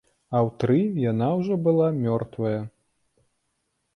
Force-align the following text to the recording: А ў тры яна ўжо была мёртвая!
А 0.29 0.37
ў 0.47 0.49
тры 0.61 0.77
яна 1.11 1.27
ўжо 1.41 1.57
была 1.67 1.87
мёртвая! 2.05 2.57